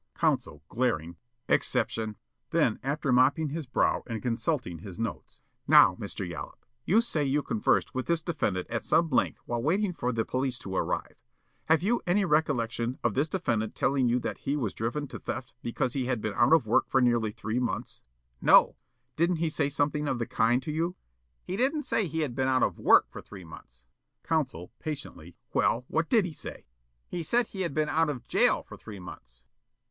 [0.15, 1.17] Counsel, glaring:
[1.47, 2.17] "Exception."
[2.49, 6.27] Then, after mopping his brow and consulting his notes: "Now, Mr.
[6.27, 10.25] Yollop, you say you conversed with this defendant at some length while waiting for the
[10.25, 11.17] police to arrive.
[11.65, 15.53] Have you any recollection of this defendant telling you that he was driven to theft
[15.61, 18.01] because he had been out of work for nearly three months?"
[18.41, 18.77] Yollop: "No." Counsel:
[19.17, 20.95] "Didn't he say something of the kind to you?" Yollop:
[21.43, 23.85] "He didn't say he had been out of WORK for three months."
[24.23, 26.67] Counsel, patiently: "Well, what did he say?" Yollop:
[27.09, 29.43] "He said he had been out of jail for three months."